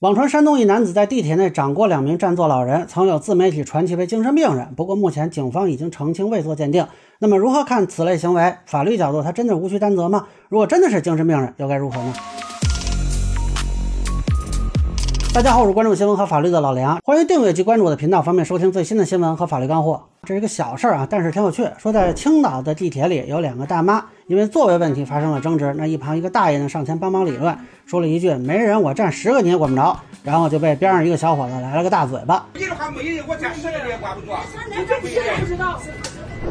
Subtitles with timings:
[0.00, 4.74] 网传山东一男子在地铁内掌掴两名占座老人，曾有自媒体传其为精神病人。
[4.76, 6.86] 不过目前警方已经澄清未做鉴定。
[7.18, 8.56] 那么如何看此类行为？
[8.66, 10.26] 法律角度，他真的无需担责吗？
[10.50, 12.12] 如果真的是精神病人，又该如何呢？
[15.36, 20.02] 大家好，我是关注新闻和法律的老梁，欢迎订阅及关注我的频道，方便收听最新的新闻和法律干货。
[20.22, 21.68] 这是一个小事儿啊，但是挺有趣。
[21.76, 27.54] 说在青岛的地铁里，有两个大妈因为座位问题发生了争执，那一旁一个大爷呢上前帮忙理论，
[27.84, 29.94] 说了一句“没人，我站十个你也管不着”，
[30.24, 32.46] 然后就被边上一个小伙子来了个大嘴巴。
[32.54, 34.32] 你的话没人，我站十个你也管不住。
[34.70, 35.06] 你这不
[35.46, 35.78] 知道。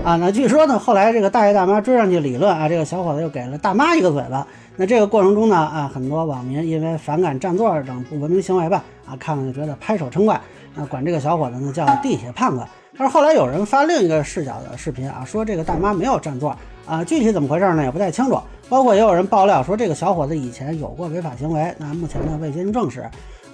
[0.04, 4.46] 啊，那据说呢，后来这个大爷大妈追上去理论啊，这个小伙子又给了大妈一个嘴巴。
[4.76, 10.36] 那这个过程中呢，啊，很多网民因为反感占座等不文明行为吧，啊，看了就觉得拍手称快，
[10.76, 12.64] 啊，管这个小伙子呢叫地铁胖子。
[12.98, 16.56] 但是后来有人发另一个视角的视频啊，说这个大妈没有占座，
[16.86, 18.40] 啊，具体怎么回事呢也不太清楚。
[18.70, 23.04] 包括也有人爆料说这个小伙子以前有过违法行为，那目前呢未经证实。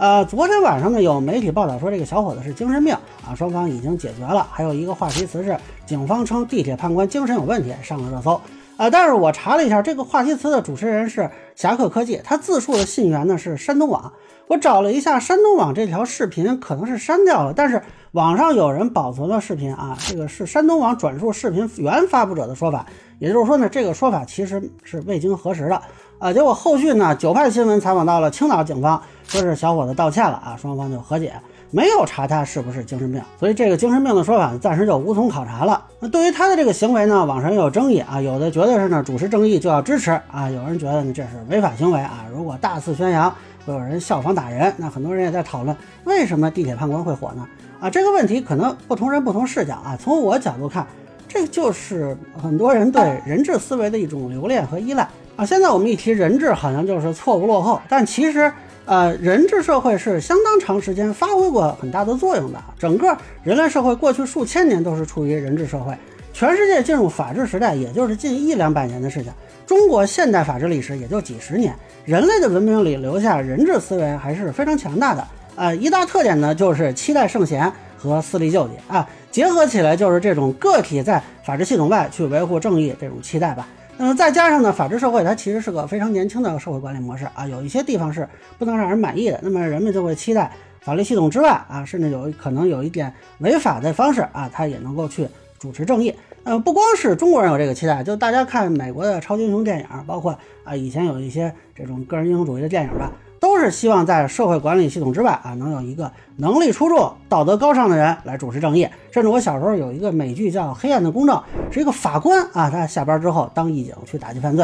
[0.01, 2.91] 呃，昨天晚上呢有媒体报道说这个小伙子是精神病
[3.23, 4.47] 啊，双方已经解决了。
[4.51, 8.41] 还有一个话题词是警方称地铁判官精神有问题，上了热搜。
[8.77, 14.11] 啊，但是我查了一下，这个话题词的主持人是侠客科技，他自述的信源呢是山东网。
[14.47, 22.85] 我找了一下山东网这条视频，可能是删掉了，但是网上有人保存了视频啊，这个是山东网转述视频原发布者的说法，
[23.19, 25.81] 也就是说呢，这个说法其实是未经核实的
[26.19, 26.33] 啊。
[26.33, 31.33] 结果后续呢，九派新闻采访到了青岛警方，说是小伙子道歉了啊，双方就和解。
[31.73, 35.85] 没有查他是不是精神病，所以这个精神病的说法暂时就无从考察了。
[36.01, 43.33] 那对于他的这个行为呢，网上也有争议啊，有的觉得是呢主持正义就要支持啊，有人觉得呢这是违法行为啊，如果大肆宣扬
[43.65, 44.73] 会有人效仿打人。
[44.77, 47.47] 那很多人也在讨论为什么地铁判官会火呢？
[47.79, 49.97] 啊，这个问题可能不同人不同视角啊。
[49.99, 50.85] 从我角度看，
[51.27, 55.45] 这就是很多人对人质思维的一种留恋和依赖啊。
[55.45, 58.51] 现在我们一提人质，好像就是错误落后，但其实。
[58.83, 62.59] 呃，人治社会是相当长时间发挥过很大的作用的。
[62.79, 65.95] 整个人类社会过去数千年都是处于人治社会，
[66.33, 69.31] 全世界进入法治时代也就是近一两百年的事情。
[69.71, 71.73] 中国现代法治历史也就几十年，
[72.03, 75.25] 人类的文明里留下人治思维还是非常强大的。
[75.55, 83.65] 呃，一大特点呢就是期待圣贤和私利救济啊，结合起来就是这种个体在法治系统外去维护正义这种期待吧。
[83.95, 88.27] 那么再加上呢，法治社会它其实是个非常年轻的社会管理模式啊，有一些地方是
[88.59, 95.25] 不能让人满意的，那么人们就会期待法律系统之外啊，甚至有可能有一点违法的方式啊，他也能够去
[95.61, 96.11] 主持正义。
[96.43, 103.11] 呃，不光是中国人有这个期待，就大家看美国的超级英雄电影，包括啊以前有一些这种个人英雄主义的电影吧。
[103.39, 108.87] 都是希望在社会管理系统之外啊，能有一个能力出众、道德高尚的人来主持正义。
[109.11, 111.35] 甚至我小时候有一个美剧叫《黑暗的公正》，
[111.73, 114.63] 是一个法官啊，他下班之后当义警去打击犯罪。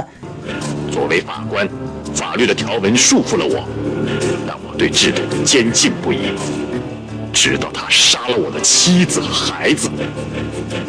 [0.91, 1.67] 作为法官，
[2.13, 3.67] 法律的条文束缚了我，
[4.47, 6.35] 但我对制度坚信不疑，
[7.33, 9.89] 直到他杀了我的妻子和孩子。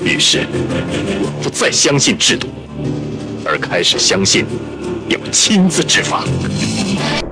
[0.05, 2.49] 于是，我不再相信制度，
[3.45, 4.45] 而开始相信
[5.09, 6.25] 要亲自执法。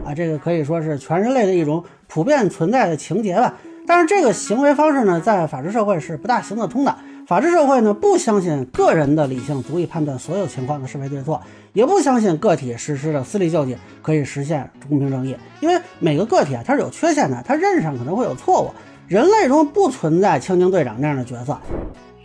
[0.04, 3.54] 啊，这个可以说是全人类的一种普遍存在的情节吧。
[3.86, 6.94] 但是这个行为方式呢，在法治社会是不大行得通的。
[7.26, 11.40] 法治社会呢，不相信个人的理性足以判断所有情况的是非对错，
[11.72, 15.36] 也不相信个体实施的私利救济可以实现公平正义。
[15.60, 18.70] 因为每个个体啊，它是有缺陷的，他认识上可能会有错误。
[19.08, 21.56] 人类中不存在清净队长那样的角色。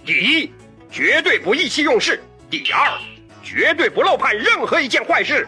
[0.05, 0.51] 第一，
[0.89, 2.15] 绝对不意气用事；
[2.49, 2.97] 第二，
[3.43, 5.45] 绝对不漏判任何一件坏事；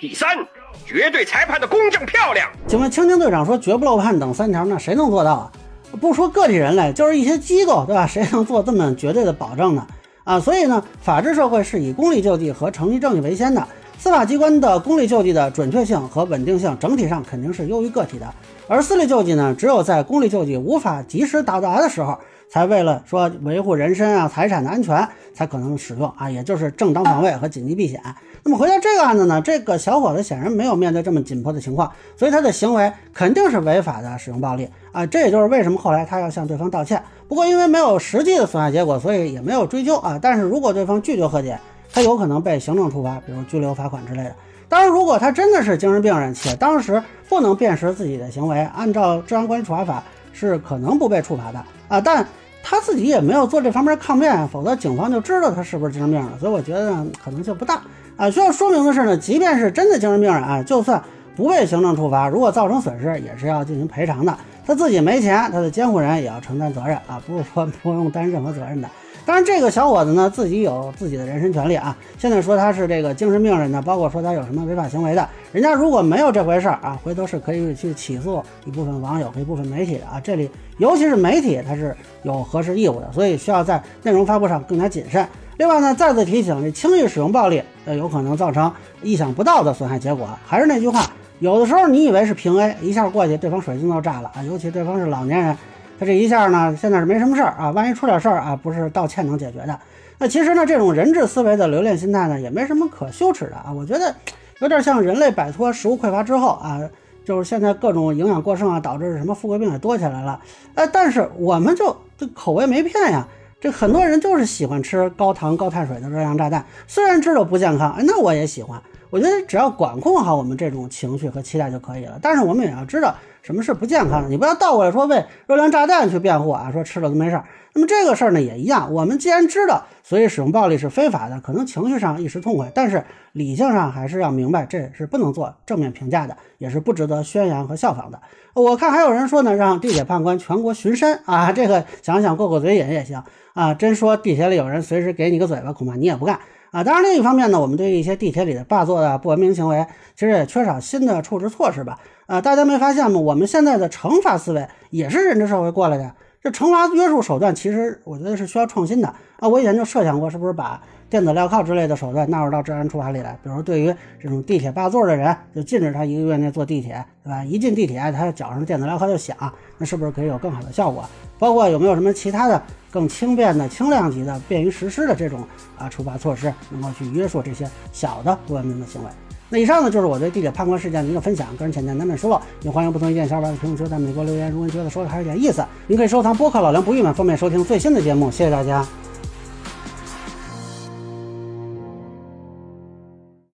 [0.00, 0.36] 第三。
[0.84, 2.48] 绝对裁判的公正漂亮。
[2.68, 5.52] 请问青青队长说绝不漏判等三条，那谁能做到啊？
[6.00, 8.06] 不说个体人类，就是一些机构，对吧？
[8.06, 9.84] 谁能做这么绝对的保证呢？
[10.22, 13.66] 啊，所以呢，法治社会是以公理救济和程序正义为先的。
[13.98, 18.34] 司法机关的公理救济的准确性和稳定性整体上肯定是优于个体的，
[18.68, 22.16] 而私利救济呢，只有在公理救济无法及时到达的时候，
[22.48, 28.00] 才为了说维护人身啊财产的安全才可能使用啊，也就是正当防卫和紧急避险。
[28.44, 37.02] 那么回到这个案子呢，这个小伙子显然没有面对这么紧迫的情况，所以他的行为肯定是违法的，使用暴力啊，这也就是为什么后来他要向对方道歉。
[37.26, 40.16] 不过因为没有实际的损害结果，所以也没有追究啊。
[40.22, 41.58] 但是如果对方拒绝和解，
[41.96, 44.36] 他有可能被行政处罚，比如拘留、罚款之类的。
[44.68, 51.98] 当然，如果他真的是精神病人，且当时不能辨识自己的行为，按照治安管理处罚法是可能不被处罚的啊。
[51.98, 52.22] 但
[52.62, 56.32] 他自己也没有做这方面抗辩，否则警方就知道他是不是精神病了。
[56.38, 57.80] 所以我觉得可能性不大。
[58.18, 61.02] 啊，需要说明的是呢，即便是真的精神病人啊，就算
[61.34, 64.36] 不被行政处罚，如果造成损失，也是要进行赔偿的。
[64.66, 68.86] 他自己没钱，他的监护人也要承担责任啊，不是说不用担任何责任的。
[69.26, 71.96] 当然，这个小伙子呢自己有自己的人身权利啊。
[72.16, 80.20] 现在说他是这个精神病人呢，包括说他有什么违法行为的，人家如果没有这回事儿啊，回头是可以去起诉一部分网友和一部分媒体的啊。
[80.22, 85.26] 这里尤其是媒体，他是有核实义务的，所以需要在内容发布上更加谨慎。
[85.56, 88.72] 另外呢，再次提醒，这轻易使用暴力，呃，有可能造成
[89.02, 90.28] 意想不到的损害结果。
[90.46, 91.04] 还是那句话，
[91.40, 94.42] 有的时候你以为是平 A，一下过去，对方水晶都炸了啊！
[94.44, 95.56] 尤其对方是老年人。
[95.98, 99.78] 他这一下呢，现在是没什么事儿啊，万一出点事儿啊，不是道歉能解决的。
[100.18, 103.72] 那其实呢，这种人质思维的留恋心态呢，也没什么可羞耻的啊。
[103.72, 104.14] 我觉得
[104.60, 106.80] 有点像人类摆脱食物匮乏之后啊，
[107.24, 110.40] 就是现在各种营养过剩啊，导致什么富贵病也多起来了。
[110.74, 113.26] 哎，但是我们就这口味没变呀，
[113.60, 118.80] 这很多人就是喜欢吃高糖高碳水的热量炸弹，虽然知道不健康，哎，那我也喜欢。
[119.10, 122.18] 我觉得只要管控好我们这种情绪和期待就可以了。
[122.20, 123.14] 但是我们也要知道。
[123.42, 124.28] 什么是不健康的？
[124.28, 126.68] 你不要倒过来说为热量炸弹去辩护啊！
[126.72, 127.44] 说吃了都没事儿。
[127.74, 128.92] 那么这个事儿呢也一样。
[128.92, 138.20] 我们既然知道所以使用暴力是非法的，可能情绪上一时痛快，但是理性上还是要明白这是不能做正面评价的，也是不值得宣扬和效仿的。
[138.54, 143.22] 我看还有人说呢，让地铁判官全国巡山啊，这个想想过过嘴瘾也行
[143.54, 143.72] 啊。
[143.74, 146.40] 真说地铁里有人随时给你个嘴巴，恐怕你也不干
[146.76, 146.84] 啊。
[146.84, 151.98] 当然另一方面呢，我们对于一些地铁里的霸座的不文明行为，其实也缺少新的处置措施吧。
[152.26, 153.18] 啊，大家没发现吗？
[153.18, 156.12] 我们现在的惩罚思维也是人治社会过来的。
[156.46, 159.48] 这惩罚约束手段，其实我觉得是需要创新的啊。
[159.48, 163.36] 我以前就设想过，是不是把电子镣铐之类的手段纳入到治安处罚里来？
[163.42, 167.44] 比如对于这种地铁霸座的人，就禁止他一个月内坐地铁，对吧？
[167.44, 169.36] 一进地铁，他脚上的电子镣铐就响，
[169.76, 171.04] 那是不是可以有更好的效果？
[171.36, 172.62] 包括有没有什么其他的
[172.92, 175.40] 更轻便的、轻量级的、便于实施的这种
[175.76, 179.10] 啊处罚措施，能够去约束这些小的不文明的行为？
[179.48, 184.50] 那以上呢，就是我对地铁判官事件的一个分享，个人浅见难免疏漏，也欢迎不同意见小伙伴在评论区在美国留言。
[184.50, 188.30] 如果你觉得说的还有点意思，您可以收藏播客老梁不郁闷，方便收听最新的节目。
[188.30, 188.84] 谢谢大家。